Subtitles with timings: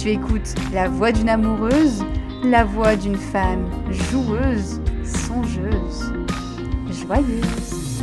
[0.00, 2.02] Tu écoutes la voix d'une amoureuse,
[2.42, 6.14] la voix d'une femme joueuse, songeuse,
[6.88, 8.00] joyeuse.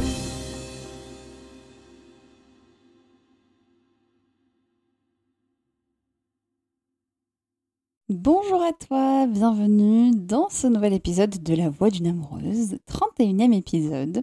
[8.09, 14.21] Bonjour à toi, bienvenue dans ce nouvel épisode de La Voix d'une amoureuse, 31e épisode.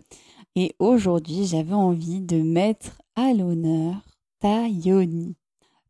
[0.54, 3.96] Et aujourd'hui, j'avais envie de mettre à l'honneur
[4.38, 5.34] ta yoni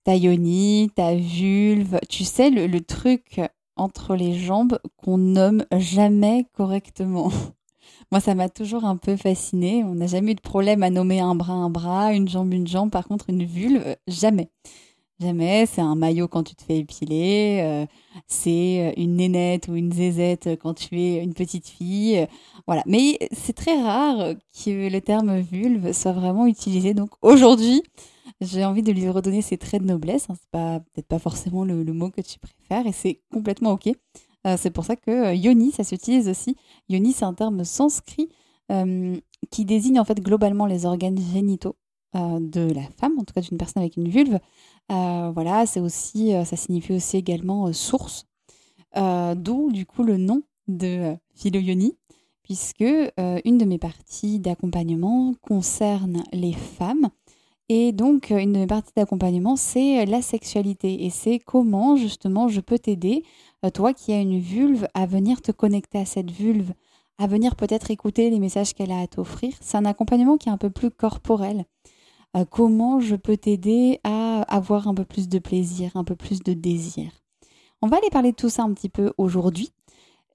[0.05, 3.41] ta yoni, ta vulve, tu sais, le, truc
[3.77, 7.33] entre les jambes qu'on nomme jamais correctement.
[8.13, 9.83] Moi, ça m'a toujours un peu fasciné.
[9.83, 12.67] On n'a jamais eu de problème à nommer un bras un bras, une jambe une
[12.67, 12.91] jambe.
[12.91, 14.51] Par contre, une vulve, jamais.
[15.21, 15.65] Jamais.
[15.67, 17.61] C'est un maillot quand tu te fais épiler.
[17.63, 17.87] Euh,
[18.27, 22.27] c'est une nénette ou une zézette quand tu es une petite fille.
[22.67, 22.83] Voilà.
[22.87, 26.95] Mais c'est très rare que le terme vulve soit vraiment utilisé.
[26.95, 27.83] Donc aujourd'hui,
[28.41, 30.27] j'ai envie de lui redonner ses traits de noblesse.
[30.29, 30.35] Hein.
[30.41, 33.89] C'est peut-être pas forcément le, mot que tu préfères et c'est complètement ok.
[34.47, 36.57] Euh, c'est pour ça que euh, yoni, ça s'utilise aussi.
[36.89, 38.29] Yoni, c'est un terme sanskrit
[38.71, 39.17] euh,
[39.51, 41.77] qui désigne en fait globalement les organes génitaux
[42.17, 44.39] de la femme, en tout cas d'une personne avec une vulve.
[44.89, 48.29] voilà, c'est aussi, ça signifie aussi également source,
[48.95, 51.97] d'où du coup le nom de philo-yoni
[52.45, 57.09] puisque une de mes parties d'accompagnement concerne les femmes
[57.69, 61.05] et donc, euh, une partie d'accompagnement, c'est euh, la sexualité.
[61.05, 63.25] Et c'est comment, justement, je peux t'aider,
[63.65, 66.75] euh, toi qui as une vulve, à venir te connecter à cette vulve,
[67.19, 69.55] à venir peut-être écouter les messages qu'elle a à t'offrir.
[69.61, 71.65] C'est un accompagnement qui est un peu plus corporel.
[72.51, 76.53] comment je peux t'aider à avoir un peu plus de plaisir, un peu plus de
[76.53, 77.13] désir?
[77.81, 79.71] On va aller parler de tout ça un petit peu aujourd'hui.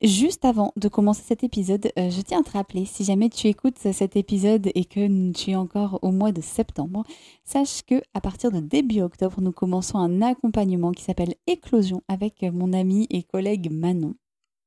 [0.02, 3.48] Juste avant de commencer cet épisode, euh, je tiens à te rappeler, si jamais tu
[3.48, 7.04] écoutes cet épisode et que tu es encore au mois de septembre,
[7.44, 12.44] sache que à partir de début octobre, nous commençons un accompagnement qui s'appelle Éclosion avec
[12.44, 14.16] mon ami et collègue Manon.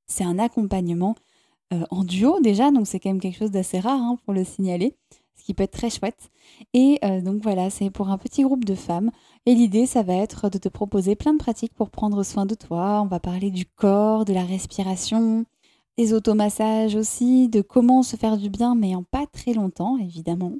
[0.07, 1.15] C'est un accompagnement
[1.73, 4.45] euh, en duo déjà, donc c'est quand même quelque chose d'assez rare hein, pour le
[4.45, 4.99] signaler
[5.35, 6.31] ce qui peut être très chouette.
[6.75, 9.11] Et euh, donc voilà, c'est pour un petit groupe de femmes.
[9.47, 12.55] Et l'idée, ça va être de te proposer plein de pratiques pour prendre soin de
[12.55, 13.01] toi.
[13.03, 15.45] On va parler du corps, de la respiration,
[15.99, 20.53] des automassages aussi, de comment se faire du bien, mais en pas très longtemps, évidemment.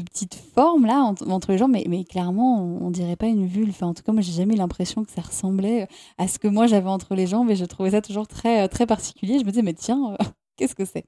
[0.02, 3.76] petite forme là entre, les gens, mais, clairement, on, ne dirait pas une vulve.
[3.82, 5.86] en tout cas, moi, j'ai jamais l'impression que ça ressemblait
[6.18, 8.86] à ce que moi j'avais entre les jambes, et je trouvais ça toujours très, très
[8.86, 9.38] particulier.
[9.38, 10.16] Je me disais, mais tiens,
[10.56, 11.04] qu'est-ce que c'est?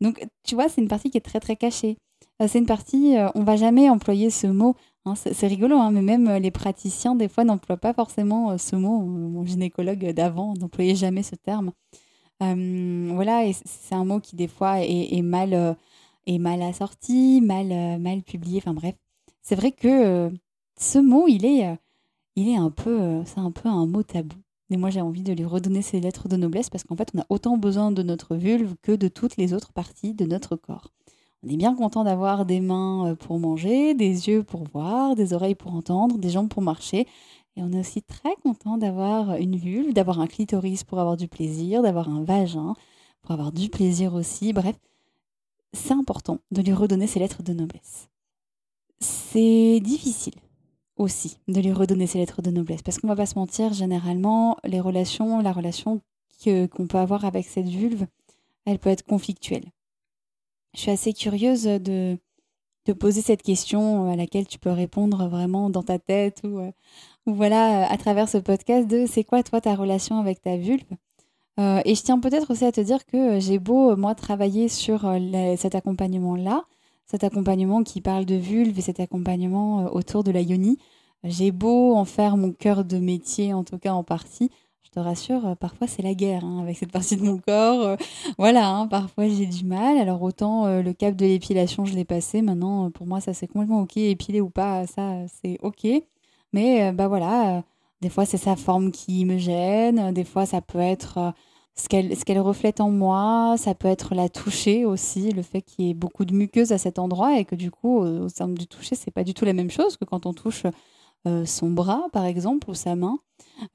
[0.00, 1.96] Donc, tu vois, c'est une partie qui est très, très cachée.
[2.40, 4.76] Euh, c'est une partie, euh, on va jamais employer ce mot
[5.08, 8.58] Hein, c'est rigolo, hein, mais même euh, les praticiens, des fois, n'emploient pas forcément euh,
[8.58, 9.00] ce mot.
[9.00, 11.72] Mon gynécologue d'avant n'employait jamais ce terme.
[12.42, 15.76] Euh, voilà, c'est un mot qui, des fois, est, mal,
[16.26, 18.58] est mal assorti, mal, mal publié.
[18.58, 18.94] Enfin, bref.
[19.42, 20.30] C'est vrai que
[20.78, 21.78] ce mot, il est,
[22.36, 24.36] il est un peu, c'est un peu un mot tabou.
[24.70, 27.20] Et moi, j'ai envie de lui redonner ses lettres de noblesse parce qu'en fait, on
[27.20, 30.92] a autant besoin de notre vulve que de toutes les autres parties de notre corps.
[31.42, 35.32] On est bien content d'avoir des mains euh, pour manger, des yeux pour voir, des
[35.32, 37.06] oreilles pour entendre, des jambes pour marcher.
[37.58, 41.26] Et on est aussi très content d'avoir une vulve, d'avoir un clitoris pour avoir du
[41.26, 42.74] plaisir, d'avoir un vagin
[43.20, 44.52] pour avoir du plaisir aussi.
[44.52, 44.76] Bref,
[45.72, 48.08] c'est important de lui redonner ses lettres de noblesse.
[49.00, 50.34] C'est difficile
[50.96, 54.56] aussi de lui redonner ses lettres de noblesse parce qu'on va pas se mentir, généralement,
[54.64, 56.00] les relations, la relation
[56.44, 58.06] qu'on peut avoir avec cette vulve,
[58.66, 59.72] elle peut être conflictuelle
[60.74, 62.18] je suis assez curieuse de
[62.88, 66.70] te poser cette question à laquelle tu peux répondre vraiment dans ta tête ou, euh,
[67.26, 70.96] voilà à travers ce podcast de c'est quoi toi ta relation avec ta vulve?
[71.60, 75.04] Euh, et je tiens peut-être aussi à te dire que j'ai beau moi travailler sur
[75.04, 76.64] euh, cet accompagnement là
[77.04, 80.78] cet accompagnement qui parle de vulve et cet accompagnement autour de la yoni
[81.24, 84.50] j'ai beau en faire mon cœur de métier en tout cas en partie
[84.88, 87.82] je te rassure, euh, parfois c'est la guerre hein, avec cette partie de mon corps.
[87.82, 87.96] Euh,
[88.38, 89.98] voilà, hein, parfois j'ai du mal.
[89.98, 92.40] Alors autant euh, le cap de l'épilation, je l'ai passé.
[92.40, 93.98] Maintenant, pour moi, ça c'est complètement ok.
[93.98, 95.86] Épilé ou pas, ça c'est ok.
[96.54, 97.62] Mais bah voilà,
[98.00, 100.12] des fois c'est sa forme qui me gêne.
[100.12, 101.34] Des fois ça peut être
[101.74, 103.56] ce qu'elle ce qu'elle reflète en moi.
[103.58, 106.78] Ça peut être la toucher aussi, le fait qu'il y ait beaucoup de muqueuse à
[106.78, 109.52] cet endroit et que du coup, au sein du toucher, c'est pas du tout la
[109.52, 110.64] même chose que quand on touche
[111.44, 113.18] son bras, par exemple, ou sa main.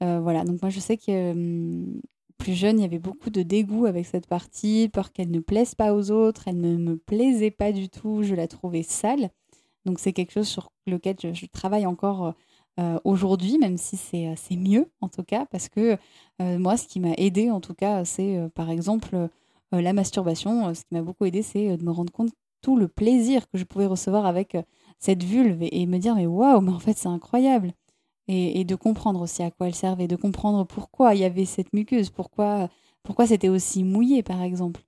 [0.02, 2.00] Euh, voilà, donc moi je sais que hum,
[2.38, 5.74] plus jeune, il y avait beaucoup de dégoût avec cette partie, peur qu'elle ne plaise
[5.74, 9.30] pas aux autres, elle ne me plaisait pas du tout, je la trouvais sale.
[9.84, 12.34] Donc c'est quelque chose sur lequel je, travaille encore
[12.80, 15.96] euh, aujourd'hui, même si c'est mieux en tout cas, parce que
[16.42, 19.28] euh, moi, ce qui m'a aidé en tout cas, c'est par exemple
[19.72, 20.72] la masturbation.
[20.74, 22.30] Ce qui m'a beaucoup aidé, c'est de me rendre compte
[22.62, 24.56] tout le plaisir que je pouvais recevoir avec
[25.04, 27.74] cette vulve et, me dire mais waouh, mais en fait c'est incroyable
[28.26, 31.74] et, de comprendre aussi à quoi elle servait, de comprendre pourquoi il y avait cette
[31.74, 32.70] muqueuse, pourquoi,
[33.02, 34.80] pourquoi c'était aussi mouillé, par exemple.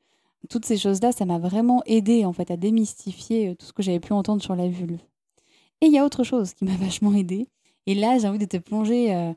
[0.48, 3.82] Toutes ces choses-là, ça m'a vraiment aidé en fait à démystifier euh, tout ce que
[3.82, 5.00] j'avais pu entendre sur la vulve.
[5.82, 7.48] Et il y a autre chose qui m'a vachement aidé.
[7.86, 9.32] Et là, j'ai envie de te plonger euh,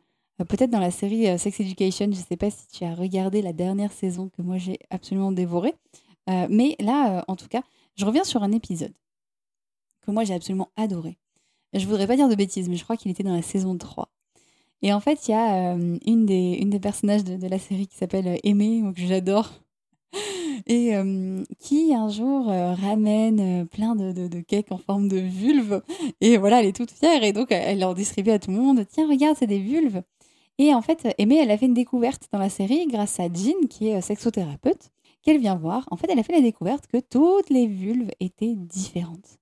[0.48, 2.06] peut-être dans la série euh, Sex Education.
[2.06, 5.34] Je ne sais pas si tu as regardé la dernière saison que moi j'ai absolument
[5.34, 5.76] dévorée.
[6.28, 7.64] mais là, en tout cas,
[7.98, 8.94] je reviens sur un épisode
[10.14, 11.18] moi j'ai absolument adoré.
[11.74, 14.10] Je voudrais pas dire de bêtises, mais je crois qu'il était dans la saison 3.
[14.82, 17.88] Et en fait, il y a euh, une, des, une des personnages de, la série
[17.88, 19.52] qui s'appelle euh, Aimée, que j'adore,
[20.68, 25.82] et euh, qui un jour ramène plein de, de, cakes en forme de vulve.
[26.22, 28.86] Et voilà, elle est toute fière, et donc elle leur distribue à tout le monde.
[28.90, 30.02] Tiens, regarde, c'est des vulves.
[30.58, 33.68] Et en fait, Aimée, elle a fait une découverte dans la série grâce à Jean,
[33.70, 35.88] qui est sexothérapeute, qu'elle vient voir.
[35.92, 39.39] En fait, elle a fait la découverte que toutes les vulves étaient différentes.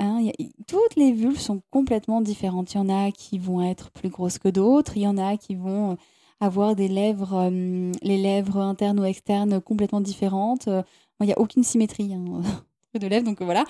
[0.00, 0.30] Hein,
[0.66, 2.74] toutes les vulves sont complètement différentes.
[2.74, 4.96] Il y en a qui vont être plus grosses que d'autres.
[4.96, 5.96] Il y en a qui vont euh,
[6.40, 10.68] avoir des lèvres, euh, les lèvres internes ou externes complètement différentes.
[10.68, 10.82] Euh,
[11.20, 12.42] il n'y a aucune symétrie hein,
[13.00, 13.64] de lèvres, donc voilà.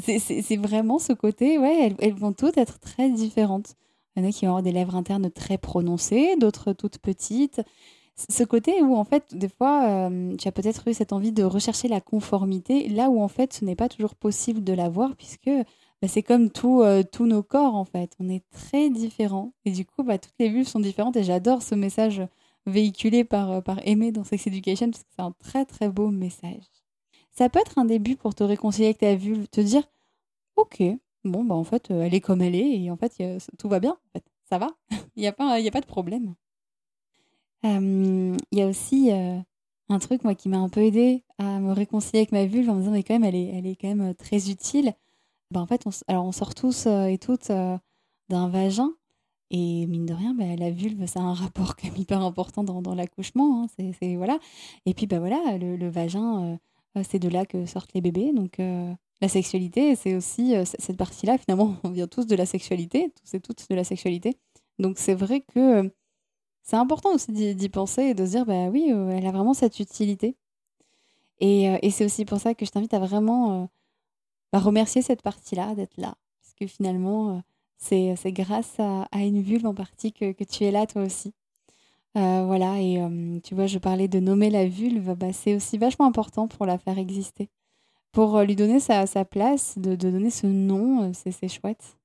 [0.00, 3.74] C'est vraiment ce côté, ouais, elles, vont toutes être très différentes.
[4.16, 7.60] Il y en a qui vont avoir des lèvres internes très prononcées, d'autres toutes petites
[8.16, 11.42] ce côté où en fait des fois euh, tu as peut-être eu cette envie de
[11.42, 15.50] rechercher la conformité là où en fait ce n'est pas toujours possible de l'avoir puisque
[16.00, 19.70] bah, c'est comme tout, euh, tous nos corps en fait on est très différents et
[19.70, 22.22] du coup bah, toutes les vues sont différentes et j'adore ce message
[22.66, 26.64] véhiculé par, par Aimé dans Sex Education, parce que c'est un très très beau message.
[27.32, 29.82] Ça peut être un début pour te réconcilier avec ta vulve, te dire,
[30.56, 30.82] ok,
[31.24, 33.22] bon, bah en fait, elle est comme elle est, et en fait,
[33.58, 34.70] tout va bien, en fait, ça va,
[35.16, 36.34] il n'y a, pas, a pas de problème.
[37.74, 42.20] Il y a aussi un truc, moi, qui m'a un peu aidé à me réconcilier
[42.20, 44.14] avec ma vulve en me disant, mais quand même, elle est, elle est quand même
[44.14, 44.94] très utile.
[45.50, 47.50] Ben, en fait, on, alors on sort tous et toutes
[48.28, 48.92] d'un vagin,
[49.50, 52.64] et mine de rien, bah, la vulve, ça a un rapport quand même hyper important
[52.64, 53.62] dans, dans l'accouchement.
[53.62, 54.38] Hein, c'est, voilà.
[54.86, 56.58] Et puis, bah, voilà, le, vagin,
[56.96, 58.32] euh, c'est de là que sortent les bébés.
[58.32, 61.38] Donc, euh, la sexualité, c'est aussi euh, cette partie-là.
[61.38, 64.36] Finalement, on vient tous de la sexualité, tous et toutes de la sexualité.
[64.78, 65.90] Donc, c'est vrai que
[66.66, 69.80] c'est important aussi d'y, penser et de se dire, bah oui, elle a vraiment cette
[69.80, 70.36] utilité.
[71.40, 73.70] Et, et c'est aussi pour ça que je t'invite à vraiment
[74.52, 76.16] bah, remercier cette partie-là, d'être là.
[76.42, 77.42] Parce que finalement
[77.78, 81.32] c'est grâce à, une vulve en partie que, tu es là toi aussi.
[82.16, 85.76] Euh, voilà, et euh, tu vois, je parlais de nommer la vulve, bah, c'est aussi
[85.76, 87.50] vachement important pour la faire exister.
[88.12, 91.95] Pour euh, lui donner sa, place, de, donner ce nom, c'est chouette.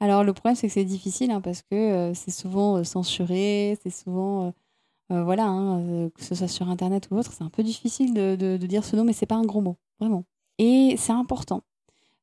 [0.00, 4.52] Alors le problème, c'est que c'est difficile hein, parce que c'est souvent censuré, c'est souvent.
[5.10, 8.84] voilà, hein, que ce soit sur Internet ou autre, c'est un peu difficile de, dire
[8.84, 10.24] ce nom, mais c'est pas un gros mot, vraiment.
[10.58, 11.62] Et c'est important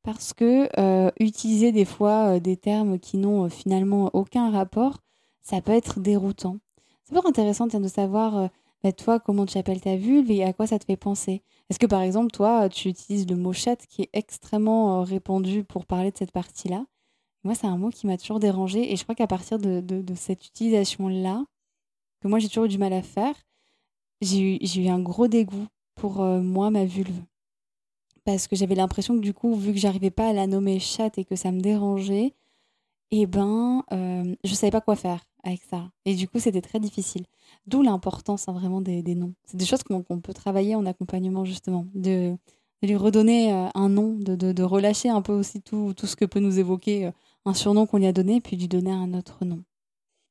[0.04, 5.00] parce que euh, utiliser des fois euh, des termes qui n'ont euh, finalement aucun rapport,
[5.42, 6.58] ça peut être déroutant.
[7.04, 8.50] C'est pas intéressant de savoir,
[8.84, 11.44] bah, toi, comment tu appelles ta vulve et à quoi ça te fait penser.
[11.70, 15.86] Est-ce que par exemple, toi, tu utilises le mot chat qui est extrêmement répandu pour
[15.86, 16.86] parler de cette partie-là?
[17.44, 20.16] Moi, c'est un mot qui m'a toujours dérangé et je crois qu'à partir de, de,
[20.16, 21.44] cette utilisation-là,
[22.22, 23.36] que moi j'ai toujours eu du mal à faire,
[24.22, 27.22] j'ai eu, eu un gros dégoût pour moi, ma vulve
[28.24, 31.18] parce que j'avais l'impression que du coup, vu que j'arrivais pas à la nommer chatte
[31.18, 32.34] et que ça me dérangeait,
[33.12, 35.90] eh ben, euh, je savais pas quoi faire avec ça.
[36.06, 37.26] Et du coup, c'était très difficile.
[37.66, 39.34] D'où l'importance hein, vraiment des, noms.
[39.46, 42.36] C'est des choses qu'on peut travailler en accompagnement justement, de,
[42.84, 46.40] lui redonner euh, un nom, de, relâcher un peu aussi tout, tout ce que peut
[46.40, 47.12] nous évoquer euh,
[47.46, 49.64] un surnom qu'on lui a donné, puis lui donner un autre nom.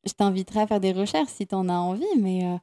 [0.04, 2.56] Je t'inviterai à faire des recherches si tu en as envie, mais euh,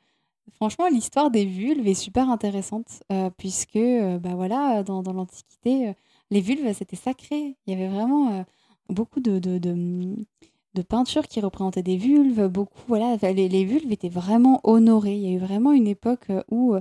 [0.55, 5.93] Franchement, l'histoire des vulves est super intéressante, euh, puisque euh, bah voilà, dans, l'Antiquité,
[6.31, 7.57] les vulves, c'était sacré.
[7.65, 8.45] Il y avait vraiment
[8.89, 12.47] beaucoup de, de, de, peintures qui représentaient des vulves.
[12.47, 15.15] Beaucoup, voilà, les, les, vulves étaient vraiment honorées.
[15.15, 16.75] Il y a eu vraiment une époque où,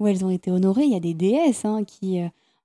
[0.00, 0.84] où elles ont été honorées.
[0.84, 2.20] Il y a des déesses hein, qui,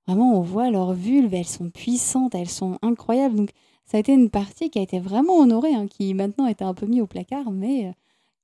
[0.08, 3.36] vraiment, on voit leurs vulves, elles sont puissantes, elles sont incroyables.
[3.36, 3.52] Donc,
[3.90, 6.76] ça a été une partie qui a été vraiment honorée, hein, qui maintenant était un
[6.76, 7.92] peu mis au placard, mais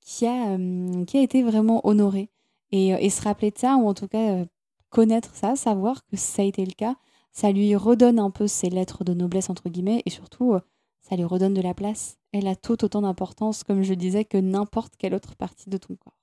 [0.02, 2.30] qui a, euh, qui a été vraiment honoré.
[2.72, 4.46] Et, euh, et, se rappeler de ça, ou en tout cas euh,
[4.90, 6.96] connaître ça, savoir que ça a été le cas,
[7.32, 10.56] ça lui redonne un peu ses lettres de noblesse, entre guillemets, et surtout,
[11.02, 12.18] ça lui redonne de la place.
[12.32, 15.96] Elle a tout autant d'importance, comme je disais, que n'importe quelle autre partie de ton
[15.96, 16.18] corps.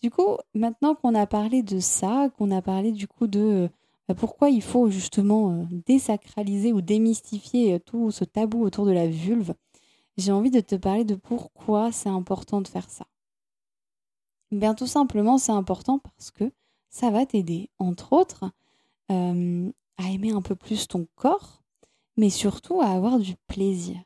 [0.00, 3.68] Du coup, maintenant qu'on a parlé de ça, qu'on a parlé du coup de
[4.14, 9.54] pourquoi il faut justement désacraliser ou démystifier tout ce tabou autour de la vulve,
[10.16, 13.06] j'ai envie de te parler de pourquoi c'est important de faire ça.
[14.50, 16.52] Bien tout simplement, c'est important parce que
[16.90, 18.44] ça va t'aider, entre autres,
[19.10, 21.62] euh, à aimer un peu plus ton corps,
[22.16, 23.96] mais surtout à avoir du plaisir.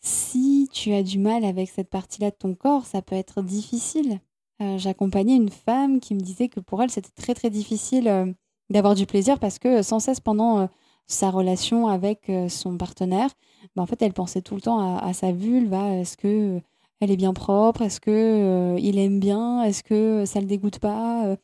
[0.00, 4.20] Si tu as du mal avec cette partie-là de ton corps, ça peut être difficile.
[4.60, 8.32] Euh, j'accompagnais une femme qui me disait que pour elle, c'était très très difficile euh,
[8.70, 10.68] d'avoir du plaisir parce que sans cesse pendant
[11.06, 13.30] sa relation avec son partenaire,
[13.74, 16.60] bah, en fait, elle pensait tout le temps à, sa vulve, est-ce que
[17.00, 21.36] elle est bien propre, est-ce que il aime bien, est-ce que ça le dégoûte pas.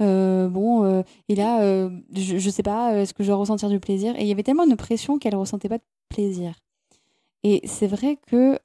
[0.00, 4.16] bon, et là, je, je sais pas, est-ce que je vais ressentir du plaisir?
[4.16, 6.54] Et il y avait tellement de pression qu'elle ressentait pas de plaisir.
[7.44, 8.58] Et c'est vrai que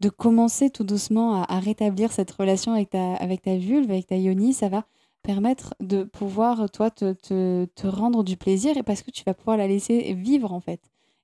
[0.00, 4.16] de commencer tout doucement à, rétablir cette relation avec ta, avec ta vulve, avec ta
[4.16, 4.84] yoni, ça va
[5.26, 9.34] permettre de pouvoir, toi, te, te, te, rendre du plaisir et parce que tu vas
[9.34, 10.80] pouvoir la laisser vivre, en fait.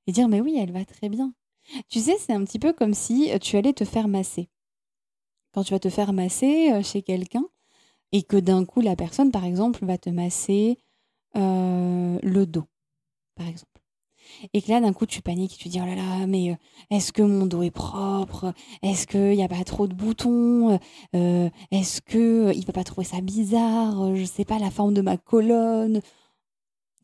[0.09, 1.32] Et dire, mais oui, elle va très bien.
[1.88, 4.49] Tu sais, c'est un petit peu comme si euh, tu allais te faire masser.
[5.52, 7.44] Quand tu vas te faire masser euh, chez quelqu'un
[8.11, 10.78] et que d'un coup, la personne, par exemple, va te masser
[11.37, 12.66] euh, le dos,
[13.37, 13.71] par exemple.
[14.52, 16.54] Et que là, d'un coup, tu paniques tu dis Oh là là, mais euh,
[16.90, 18.52] est-ce que mon dos est propre?
[18.82, 20.78] Est-ce qu'il n'y a pas trop de boutons?
[21.14, 24.14] Euh, Est-ce qu'il euh, ne va pas trouver ça bizarre?
[24.14, 26.00] Je ne sais pas, la forme de ma colonne?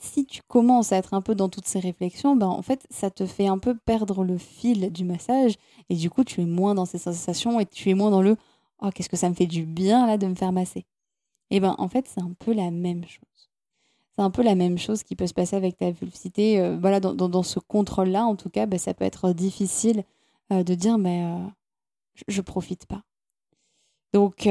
[0.00, 3.10] Si tu commences à être un peu dans toutes ces réflexions, ben en fait, ça
[3.10, 5.54] te fait un peu perdre le fil du massage
[5.88, 8.36] et du coup, tu es moins dans ces sensations et tu es moins dans le
[8.80, 10.86] oh qu'est-ce que ça me fait du bien là de me faire masser.
[11.50, 13.27] Et ben en fait, c'est un peu la même chose
[14.18, 16.60] c'est un peu la même chose qui peut se passer avec ta vulvicité.
[16.60, 20.02] Euh, voilà, dans, ce contrôle-là, en tout cas, ben, ça peut être difficile
[20.52, 21.46] euh, de dire, mais euh,
[22.14, 23.02] je, je profite pas.
[24.12, 24.48] Donc,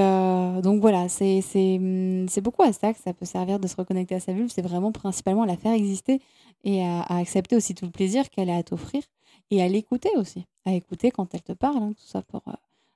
[0.64, 4.16] donc voilà, c'est hum, c'est beaucoup à ça que ça peut servir de se reconnecter
[4.16, 4.50] à sa vulve.
[4.54, 6.22] C'est vraiment principalement à la faire exister
[6.64, 9.04] et à, accepter aussi tout le plaisir qu'elle a à t'offrir
[9.52, 10.46] et à l'écouter aussi.
[10.66, 12.54] À écouter quand elle te parle, hein, tout ça pour euh,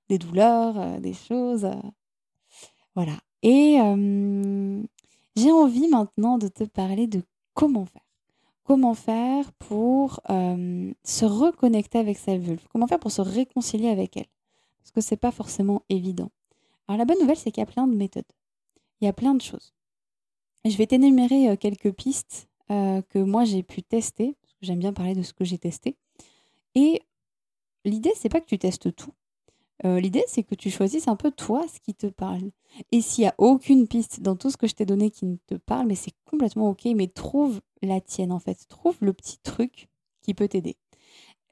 [0.07, 1.67] des douleurs, des choses.
[2.95, 3.17] voilà.
[3.43, 3.79] Et
[5.35, 7.23] j'ai envie maintenant de te parler de
[7.53, 8.01] comment faire.
[8.63, 14.17] Comment faire pour hum, se reconnecter avec sa vulve Comment faire pour se réconcilier avec
[14.17, 14.27] elle
[14.81, 16.29] Parce que c'est pas forcément évident.
[16.87, 18.23] Alors la bonne nouvelle, c'est qu'il y a plein de méthodes.
[18.99, 19.73] Il y a plein de choses.
[20.63, 25.15] Je vais t'énumérer euh, quelques pistes euh, que moi j'ai pu tester, j'aime bien parler
[25.15, 25.95] de ce que j'ai testé.
[26.75, 27.01] Et
[27.83, 29.11] l'idée, c'est pas que tu testes tout.
[29.85, 32.51] Euh, l'idée, c'est que tu choisisses un peu toi ce qui te parle.
[32.91, 35.37] Et s'il n'y a aucune piste dans tout ce que je t'ai donné qui ne
[35.47, 38.67] te parle, mais c'est complètement ok, mais trouve la tienne en fait.
[38.67, 39.89] Trouve le petit truc
[40.21, 40.77] qui peut t'aider.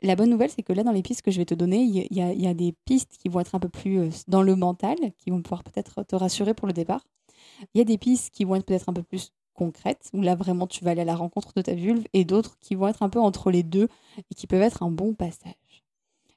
[0.02, 2.16] La bonne nouvelle, c'est que là, dans les pistes que je vais te donner, il
[2.16, 5.30] y, a, des pistes qui vont être un peu plus euh, dans le mental, qui
[5.30, 7.06] vont pouvoir peut-être te rassurer pour le départ.
[7.74, 10.36] Il y a des pistes qui vont être peut-être un peu plus concrètes, où là,
[10.36, 13.04] vraiment, tu vas aller à la rencontre de ta vulve, et d'autres qui vont être
[13.04, 13.90] un peu entre les deux
[14.32, 15.54] et qui peuvent être un bon passage.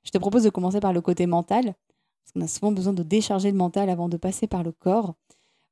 [0.03, 3.03] Je te propose de commencer par le côté mental, parce qu'on a souvent besoin de
[3.03, 5.15] décharger le mental avant de passer par le corps.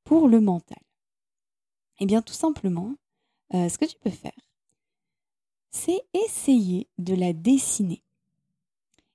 [0.04, 0.78] Pour le mental,
[2.00, 2.94] eh bien, tout simplement,
[3.54, 4.32] euh, ce que tu peux faire,
[5.70, 8.02] c'est essayer de la dessiner.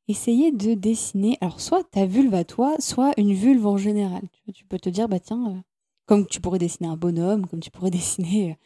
[0.07, 4.21] Essayer de dessiner, alors soit ta vulve à toi, soit une vulve en général.
[4.53, 5.61] Tu, peux te dire, bah tiens, euh,
[6.05, 8.57] comme tu pourrais dessiner un bonhomme, comme tu pourrais dessiner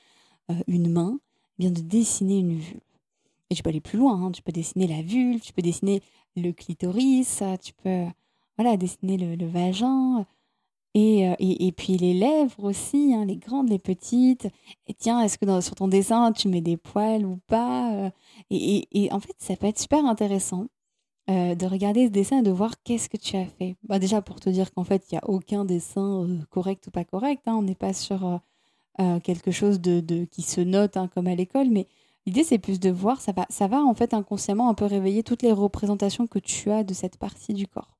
[0.51, 1.19] euh, une main,
[1.57, 2.81] eh bien de dessiner une vulve.
[3.49, 4.31] Et tu peux aller plus loin, hein.
[4.31, 6.03] tu peux dessiner la vulve, tu peux dessiner
[6.35, 8.05] le clitoris, tu peux
[8.57, 10.25] voilà, dessiner le vagin,
[10.97, 14.47] euh, et, et, puis les lèvres aussi, hein, les grandes, les petites.
[14.87, 18.09] Et tiens, est-ce que sur ton dessin, tu mets des poils ou pas euh,
[18.49, 20.67] et, et, en fait, ça peut être super intéressant
[21.29, 23.75] euh, de regarder ce dessin et de voir qu'est-ce que tu as fait.
[23.83, 27.05] Bah, déjà, pour te dire qu'en fait, il n'y a aucun dessin correct ou pas
[27.05, 27.43] correct.
[27.45, 28.41] Hein, on n'est pas sur
[29.23, 31.87] quelque chose de, de, qui se note hein, comme à l'école, mais
[32.29, 35.23] l'idée, c'est plus de voir, ça va, ça va en fait inconsciemment un peu réveiller
[35.23, 37.99] toutes les représentations que tu as de cette partie du corps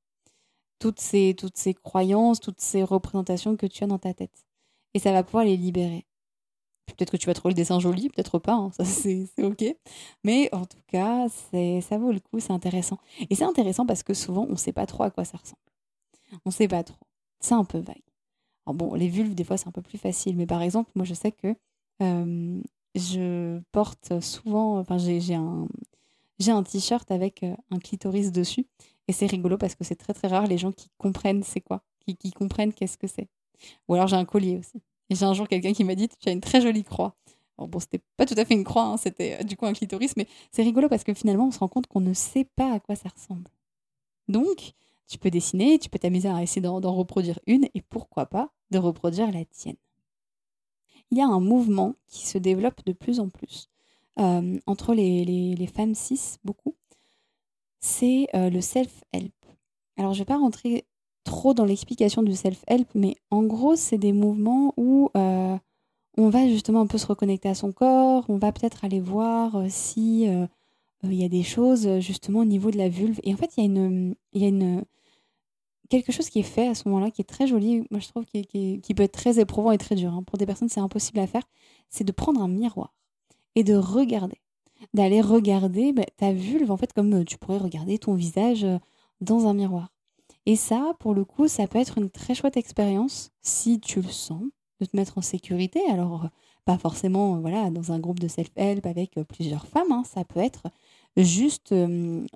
[0.79, 4.45] toutes ces, toutes ces croyances, toutes ces représentations que tu as dans ta tête.
[4.93, 6.05] Et ça va pouvoir les libérer.
[6.87, 9.63] Peut-être que tu vas trouver le dessin joli, peut-être pas, hein, ça c'est ok.
[10.23, 12.97] Mais en tout cas, ça vaut le coup, c'est intéressant.
[13.29, 15.61] Et c'est intéressant parce que souvent, on ne sait pas trop à quoi ça ressemble.
[16.45, 16.97] On ne sait pas trop.
[17.39, 18.01] C'est un peu vague.
[18.65, 20.35] Bon, les vulves, des fois, c'est un peu plus facile.
[20.35, 21.55] Mais par exemple, moi, je sais que
[22.01, 22.61] euh,
[22.95, 25.67] je porte souvent, enfin, j'ai un,
[26.47, 28.67] un t-shirt avec euh, un clitoris dessus.
[29.07, 31.83] Et c'est rigolo parce que c'est très très rare les gens qui comprennent c'est quoi,
[31.99, 33.27] qui, qui comprennent qu'est-ce que c'est.
[33.87, 34.81] Ou alors j'ai un collier aussi.
[35.09, 37.15] Et j'ai un jour quelqu'un qui m'a dit Tu as une très jolie croix.
[37.57, 39.73] Alors bon, c'était pas tout à fait une croix, hein, c'était euh, du coup un
[39.73, 42.73] clitoris, mais c'est rigolo parce que finalement on se rend compte qu'on ne sait pas
[42.73, 43.49] à quoi ça ressemble.
[44.29, 44.73] Donc,
[45.07, 48.77] tu peux dessiner, tu peux t'amuser à essayer d'en reproduire une et pourquoi pas de
[48.77, 49.75] reproduire la tienne.
[51.11, 53.69] Il y a un mouvement qui se développe de plus en plus
[54.19, 56.75] euh, entre les, femmes cis, beaucoup,
[57.79, 59.33] c'est euh, le self-help.
[59.97, 60.85] Alors, je ne vais pas rentrer
[61.23, 65.57] trop dans l'explication du self-help, mais en gros, c'est des mouvements où euh,
[66.17, 69.63] on va justement un peu se reconnecter à son corps, on va peut-être aller voir
[69.69, 70.25] si
[71.03, 73.19] il y a des choses justement au niveau de la vulve.
[73.23, 74.83] Et en fait, il y a une
[75.89, 78.25] quelque chose qui est fait à ce moment-là qui est très joli, moi je trouve
[78.25, 80.13] qui, peut être très éprouvant et très dur.
[80.13, 80.23] Hein.
[80.23, 81.43] Pour des personnes, c'est impossible à faire.
[81.89, 82.93] C'est de prendre un miroir
[83.55, 84.39] et de regarder
[84.93, 88.77] d'aller regarder bah, ta vulve, en fait, comme euh, tu pourrais regarder ton visage euh,
[89.21, 89.89] dans un miroir.
[90.45, 94.09] Et ça, pour le coup, ça peut être une très chouette expérience si tu le
[94.09, 94.43] sens,
[94.79, 95.81] de te mettre en sécurité.
[95.89, 96.27] Alors, euh,
[96.65, 100.03] pas forcément voilà, dans un groupe de self-help avec plusieurs femmes, hein.
[100.05, 100.63] ça peut être
[101.17, 101.73] juste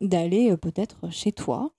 [0.01, 1.71] d'aller peut-être chez toi,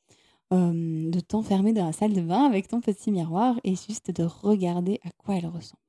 [0.54, 5.00] de t'enfermer dans la salle de bain avec ton petit miroir et juste de regarder
[5.04, 5.80] à quoi elle ressemble.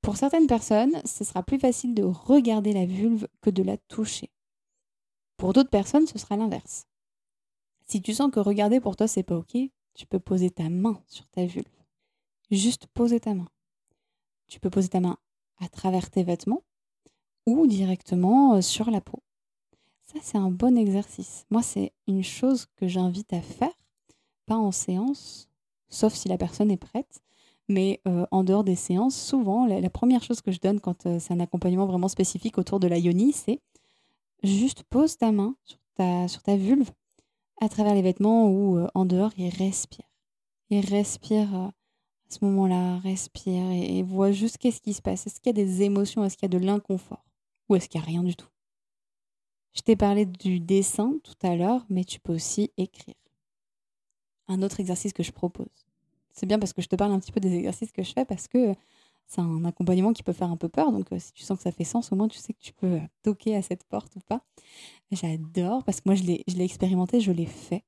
[0.00, 4.30] Pour certaines personnes, ce sera plus facile de regarder la vulve que de la toucher.
[5.36, 6.86] Pour d'autres personnes, ce sera l'inverse.
[7.86, 9.56] Si tu sens que regarder pour toi c'est pas ok,
[9.94, 11.66] tu peux poser ta main sur ta vulve.
[12.50, 13.48] Juste poser ta main.
[14.48, 15.18] Tu peux poser ta main
[15.58, 16.62] à travers tes vêtements
[17.46, 19.22] ou directement euh, sur la peau.
[20.12, 21.46] Ça, c'est un bon exercice.
[21.50, 23.72] Moi, c'est une chose que j'invite à faire,
[24.46, 25.48] pas en séance,
[25.88, 27.22] sauf si la personne est prête,
[27.68, 31.18] mais euh, en dehors des séances, souvent, la, première chose que je donne quand euh,
[31.18, 33.60] c'est un accompagnement vraiment spécifique autour de la yoni, c'est
[34.42, 35.54] juste pose ta main
[36.26, 36.90] sur ta, vulve
[37.60, 40.10] à travers les vêtements ou euh, en dehors et respire.
[40.70, 41.72] Et respire à
[42.28, 45.26] ce moment-là, respire et, et vois juste qu'est-ce qui se passe.
[45.26, 46.24] Est-ce qu'il y a des émotions?
[46.24, 47.24] Est-ce qu'il y a de l'inconfort?
[47.68, 48.51] Ou est-ce qu'il n'y a rien du tout?
[49.74, 53.14] Je t'ai parlé du dessin tout à l'heure, mais tu peux aussi écrire.
[54.48, 55.86] Un autre exercice que je propose
[56.32, 58.24] c'est bien parce que je te parle un petit peu des exercices que je fais
[58.24, 58.74] parce que
[59.26, 60.92] c'est un accompagnement qui peut faire un peu peur.
[60.92, 62.98] Donc, si tu sens que ça fait sens, au moins tu sais que tu peux
[63.22, 64.42] toquer à cette porte ou pas.
[65.10, 67.84] J'adore parce que moi, je l'ai expérimenté, je l'ai fait.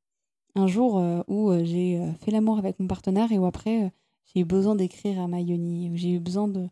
[0.55, 3.93] Un jour où j'ai fait l'amour avec mon partenaire et où après,
[4.27, 6.69] j'ai eu besoin d'écrire à Mayoni, où j'ai eu besoin de,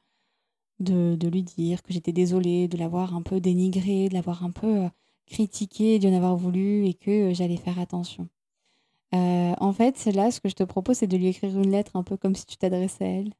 [0.79, 4.89] de, lui dire que j'étais désolée de l'avoir un peu dénigré, de l'avoir un peu
[5.27, 8.29] critiqué, d'y en avoir voulu et que j'allais faire attention.
[9.13, 12.03] en fait, là, ce que je te propose, c'est de lui écrire une lettre un
[12.03, 13.33] peu comme si tu t'adressais à elle.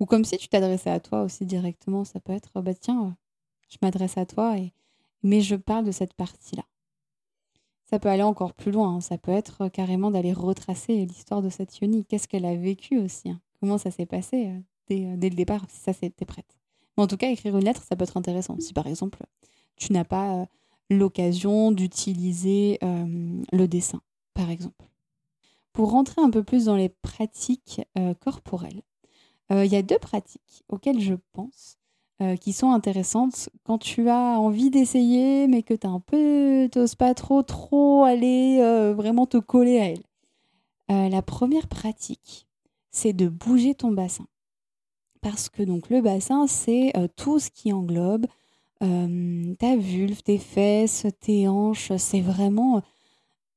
[0.00, 2.04] Ou comme si tu t'adressais à toi aussi directement.
[2.04, 3.16] Ça peut être, bah tiens,
[3.68, 4.72] je m'adresse à toi, et...
[5.22, 6.64] mais je parle de cette partie-là.
[7.84, 8.96] Ça peut aller encore plus loin.
[8.96, 9.00] Hein.
[9.00, 12.04] Ça peut être carrément d'aller retracer l'histoire de cette Yoni.
[12.04, 13.40] Qu'est-ce qu'elle a vécu aussi hein?
[13.60, 14.60] Comment ça s'est passé euh,
[14.94, 16.58] euh, dès, le départ, si ça c'était prête.
[16.96, 18.56] Mais en tout cas, écrire une lettre, ça peut être intéressant.
[18.60, 19.24] Si par exemple,
[19.76, 20.46] tu n'as pas euh,
[20.90, 24.00] l'occasion d'utiliser le dessin,
[24.34, 24.86] par exemple.
[25.72, 27.82] Pour rentrer un peu plus dans les pratiques
[28.20, 28.82] corporelles,
[29.50, 31.78] il y a deux pratiques auxquelles je pense
[32.40, 37.14] qui sont intéressantes quand tu as envie d'essayer, mais que tu un peu, t'oses pas
[37.14, 38.58] trop, trop aller
[38.94, 41.10] vraiment te coller à elle.
[41.10, 42.48] la première pratique,
[42.90, 44.26] c'est de bouger ton bassin.
[45.20, 48.26] Parce que donc le bassin, c'est euh, tout ce qui englobe
[48.82, 51.92] euh, ta vulve, tes fesses, tes hanches.
[51.96, 52.82] C'est vraiment,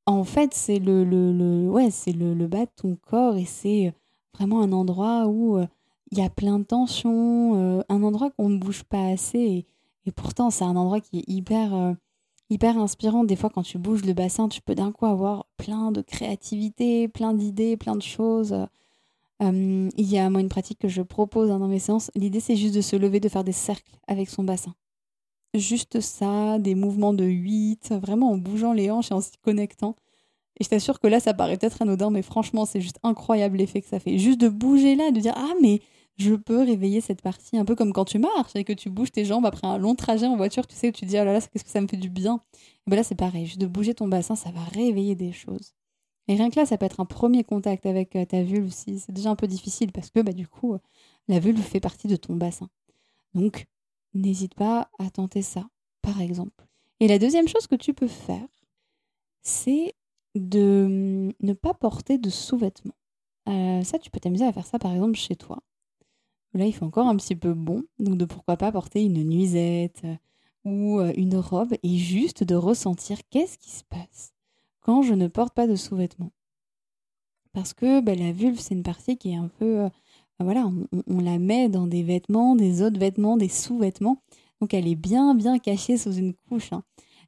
[0.06, 3.94] en fait, c'est le, le, ouais, c'est le, le, bas de ton corps et c'est
[4.34, 5.68] vraiment un endroit où euh,
[6.12, 9.66] il y a plein de tensions, un endroit qu'on ne bouge pas assez.
[10.06, 11.96] Et, pourtant, c'est un endroit qui est hyper,
[12.50, 13.24] hyper inspirant.
[13.24, 17.08] Des fois, quand tu bouges le bassin, tu peux d'un coup avoir plein de créativité,
[17.08, 18.68] plein d'idées, plein de choses.
[19.42, 22.12] Euh, il y a moi une pratique que je propose hein, dans mes séances.
[22.16, 24.76] L'idée, c'est juste de se lever, de faire des cercles avec son bassin.
[25.54, 29.96] Juste ça, des mouvements de 8, vraiment en bougeant les hanches et en s'y connectant.
[30.60, 33.82] Et je t'assure que là, ça paraît peut-être anodin, mais franchement, c'est juste incroyable l'effet
[33.82, 34.18] que ça fait.
[34.18, 35.82] Juste de bouger là, de dire Ah, mais
[36.18, 39.12] je peux réveiller cette partie, un peu comme quand tu marches et que tu bouges
[39.12, 41.34] tes jambes après un long trajet en voiture, tu sais, où tu dis Oh là
[41.34, 42.42] là, qu'est-ce que ça me fait du bien.
[42.88, 45.74] Et ben là, c'est pareil, juste de bouger ton bassin, ça va réveiller des choses.
[46.28, 49.00] Et rien que là, ça peut être un premier contact avec euh, ta vulve si
[49.00, 50.78] c'est déjà un peu difficile parce que bah, du coup,
[51.28, 52.70] la vulve fait partie de ton bassin.
[53.34, 53.66] Donc,
[54.14, 55.68] n'hésite pas à tenter ça,
[56.02, 56.66] par exemple.
[57.00, 58.48] Et la deuxième chose que tu peux faire,
[59.42, 59.96] c'est
[60.36, 62.96] de hum, ne pas porter de sous-vêtements.
[63.50, 65.60] Euh, ça, tu peux t'amuser à faire ça, par exemple, chez toi.
[66.54, 70.02] Là, il fait encore un petit peu bon, donc de pourquoi pas porter une nuisette
[70.04, 70.16] euh,
[70.66, 74.34] ou une robe et juste de ressentir qu'est-ce qui se passe
[74.82, 76.32] quand je ne porte pas de sous-vêtements.
[77.54, 79.90] Parce que bah, la vulve, c'est une partie qui est un peu...
[80.42, 80.70] Euh, voilà,
[81.08, 84.18] on, la met dans des vêtements, des autres vêtements, des sous-vêtements.
[84.60, 86.72] Donc elle est bien, bien cachée sous une couche.
[86.74, 86.84] Hein.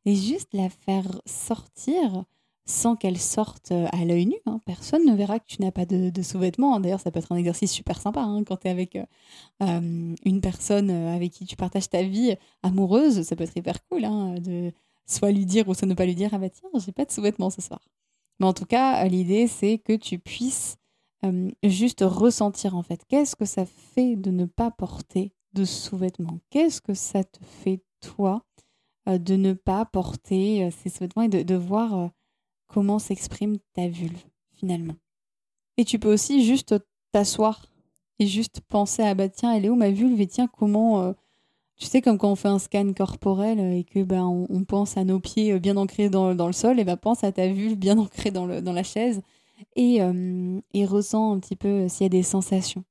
[0.06, 2.26] Et juste la faire sortir
[2.66, 4.36] sans qu'elle sorte euh, à l'œil nu.
[4.46, 4.60] Hein.
[4.66, 6.80] Personne ne verra que tu n'as pas de, sous-vêtements.
[6.80, 10.42] D'ailleurs, ça peut être un exercice super sympa hein, quand tu es avec euh, une
[10.42, 13.24] personne avec qui tu partages ta vie amoureuse.
[13.24, 14.04] Ça peut être hyper cool
[14.42, 14.72] de,
[15.06, 17.12] soit lui dire ou soit ne pas lui dire ah bah tiens j'ai pas de
[17.12, 17.82] sous-vêtements ce soir
[18.40, 20.78] mais en tout cas l'idée c'est que tu puisses
[21.24, 23.02] euh, juste ressentir en fait.
[23.08, 26.40] Qu'est-ce que ça fait de ne pas porter de sous-vêtements?
[26.50, 28.44] Qu'est-ce que ça te fait toi
[29.08, 32.10] euh, de ne pas porter euh, ces sous-vêtements et de, voir
[32.68, 34.96] comment s'exprime ta vulve finalement?
[35.78, 36.76] Et tu peux aussi juste
[37.12, 37.68] t'asseoir
[38.20, 40.20] et juste penser à bah tiens elle est où ma vulve?
[40.20, 41.14] Et tiens comment
[41.78, 45.04] tu sais, comme quand on fait un scan corporel et que ben, on, pense à
[45.04, 47.98] nos pieds bien ancrés dans, dans le sol, et ben pense à ta vulve bien
[47.98, 49.22] ancrée dans, le, dans la chaise
[49.76, 52.84] et, euh, ressens un petit peu euh, s'il y a des sensations.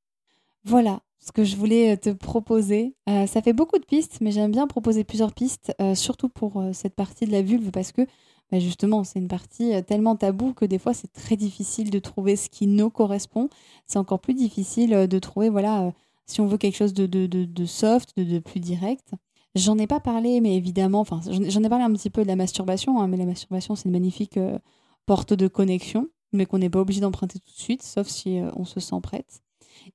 [0.64, 2.94] Voilà ce que je voulais euh, te proposer.
[3.07, 7.27] ça fait beaucoup de pistes, mais j'aime bien proposer plusieurs pistes, surtout pour cette partie
[7.27, 8.03] de la vulve, parce que
[8.51, 12.37] ben, justement, c'est une partie tellement taboue que des fois, c'est très difficile de trouver
[12.37, 13.48] ce qui nous correspond.
[13.87, 15.92] C'est encore plus difficile de trouver, voilà
[16.27, 19.12] si on veut quelque chose de, de, de, soft, de, plus direct.
[19.55, 22.37] J'en ai pas parlé, mais évidemment, enfin, j'en ai parlé un petit peu de la
[22.37, 24.59] masturbation, hein, mais la masturbation, c'est une magnifique euh,
[25.05, 28.50] porte de connexion, mais qu'on n'est pas obligé d'emprunter tout de suite, sauf si euh,
[28.56, 29.42] on se sent prête.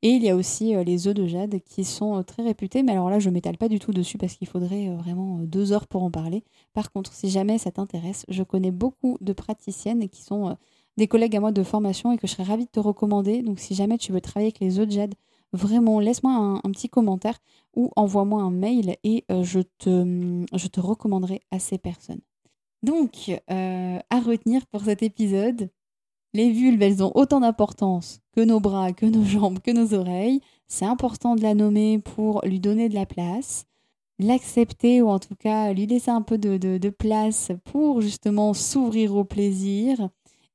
[0.01, 2.93] Et il y a aussi euh, les œufs de jade qui sont très réputés, mais
[2.93, 6.03] alors là, je m'étale pas du tout dessus parce qu'il faudrait vraiment deux heures pour
[6.03, 6.43] en parler.
[6.73, 10.57] Par contre, si jamais ça t'intéresse, je connais beaucoup de praticiennes qui sont
[10.97, 13.43] des collègues à moi de formation et que je serais ravie de te recommander.
[13.43, 15.15] Donc, si jamais tu veux travailler avec les œufs de jade,
[15.53, 17.37] vraiment, laisse-moi un, petit commentaire
[17.75, 22.21] ou envoie-moi un mail et euh, je, te, je te recommanderai à ces personnes.
[22.83, 25.69] Donc, euh, à retenir pour cet épisode,
[26.37, 30.39] les vulves, elles ont autant d'importance que nos bras, que nos jambes, que nos oreilles.
[30.67, 33.65] C'est important de la nommer pour lui donner de la place,
[34.19, 39.23] l'accepter ou en tout cas lui laisser un peu de, place pour justement s'ouvrir au
[39.23, 40.09] plaisir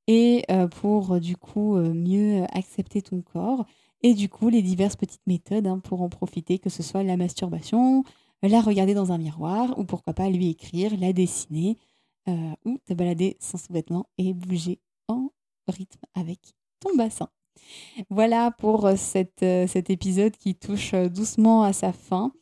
[0.07, 0.45] et
[0.81, 3.65] pour du coup mieux accepter ton corps.
[4.05, 7.17] Et du coup, les diverses petites méthodes hein, pour en profiter, que ce soit la
[7.17, 8.05] masturbation,
[8.43, 11.79] la regarder dans un miroir, ou pourquoi pas lui écrire, la dessiner,
[12.65, 15.31] ou te balader sans sous-vêtements et bouger en
[15.69, 16.39] rythme avec
[16.81, 17.29] ton bassin.
[18.11, 22.33] Voilà pour cette, cet épisode qui touche doucement à sa fin.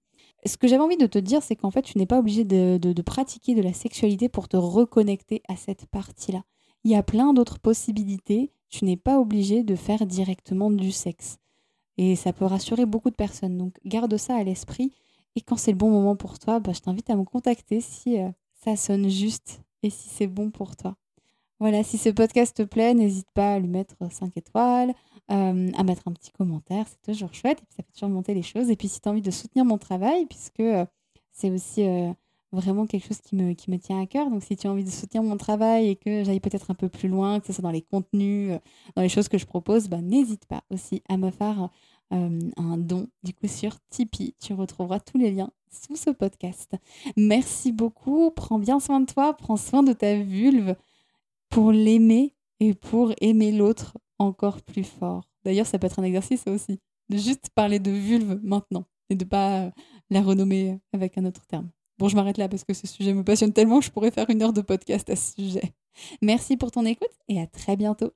[0.45, 3.01] Ce que j'avais envie de te dire, c'est qu'en fait, tu n'es pas obligé de,
[3.01, 6.43] pratiquer de la sexualité pour te reconnecter à cette partie-là.
[6.83, 8.51] Il y a plein d'autres possibilités.
[8.69, 11.37] Tu n'es pas obligé de faire directement du sexe.
[11.97, 13.57] Et ça peut rassurer beaucoup de personnes.
[13.57, 14.91] Donc garde ça à l'esprit.
[15.35, 18.19] Et quand c'est le bon moment pour toi, bah, je t'invite à me contacter si
[18.19, 20.95] euh, ça sonne juste et si c'est bon pour toi.
[21.59, 24.93] Voilà, si ce podcast te plaît, n'hésite pas à lui mettre 5 étoiles,
[25.31, 28.33] euh, à mettre un petit commentaire, c'est toujours chouette, et puis ça fait toujours monter
[28.33, 28.69] les choses.
[28.69, 30.85] Et puis si tu as envie de soutenir mon travail, puisque euh,
[31.31, 31.83] c'est aussi
[32.55, 34.29] vraiment quelque chose qui me, tient à cœur.
[34.29, 36.89] Donc, si tu as envie de soutenir mon travail et que j'aille peut-être un peu
[36.89, 38.59] plus loin, que ce soit dans les contenus, euh,
[38.95, 41.69] dans les choses que je propose, bah, n'hésite pas aussi à me faire
[42.13, 43.07] euh, un don.
[43.23, 46.75] Du coup, sur Tipeee, tu retrouveras tous les liens sous ce podcast.
[47.17, 48.31] Merci beaucoup.
[48.31, 49.35] Prends bien soin de toi.
[49.35, 50.75] Prends soin de ta vulve
[51.55, 55.29] pour l'aimer et pour aimer l'autre encore plus fort.
[55.45, 56.81] D'ailleurs, ça peut être un exercice aussi.
[57.07, 59.71] De juste parler de vulve maintenant et de pas
[60.09, 61.69] la renommer avec un autre terme.
[61.97, 64.29] Bon, je m'arrête là parce que ce sujet me passionne tellement que je pourrais faire
[64.29, 65.73] une heure de podcast à ce sujet.
[66.21, 68.11] Merci pour ton écoute et à très bientôt.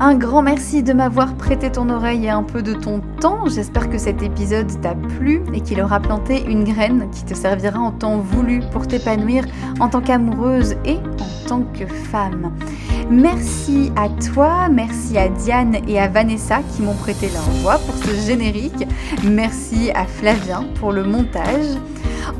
[0.00, 3.48] Un grand merci de m'avoir prêté ton oreille et un peu de ton temps.
[3.48, 7.78] J'espère que cet épisode t'a plu et qu'il aura planté une graine qui te servira
[7.78, 9.44] en temps voulu pour t'épanouir
[9.78, 12.52] en tant qu'amoureuse et en tant que femme.
[13.08, 17.94] Merci à toi, merci à Diane et à Vanessa qui m'ont prêté leur voix pour
[17.96, 18.88] ce générique.
[19.22, 21.78] Merci à Flavien pour le montage.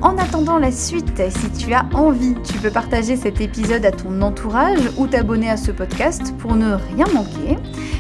[0.00, 4.22] En attendant la suite, si tu as envie, tu peux partager cet épisode à ton
[4.22, 7.43] entourage ou t'abonner à ce podcast pour ne rien manquer.